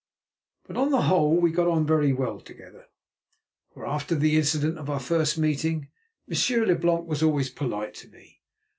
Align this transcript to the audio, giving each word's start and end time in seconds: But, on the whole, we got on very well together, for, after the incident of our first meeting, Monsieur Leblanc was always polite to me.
But, 0.67 0.77
on 0.77 0.89
the 0.89 1.03
whole, 1.03 1.39
we 1.39 1.51
got 1.51 1.67
on 1.67 1.85
very 1.85 2.11
well 2.11 2.39
together, 2.41 2.87
for, 3.71 3.85
after 3.85 4.15
the 4.15 4.35
incident 4.35 4.79
of 4.79 4.89
our 4.89 4.99
first 4.99 5.37
meeting, 5.37 5.89
Monsieur 6.25 6.65
Leblanc 6.65 7.05
was 7.05 7.21
always 7.21 7.51
polite 7.51 7.93
to 7.97 8.07
me. 8.07 8.41